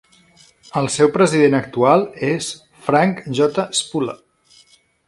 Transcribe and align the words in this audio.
El 0.81 0.89
seu 0.93 1.11
president 1.17 1.57
actual 1.59 2.07
és 2.31 2.51
Frank 2.89 3.23
J. 3.43 3.71
Spula. 3.83 4.21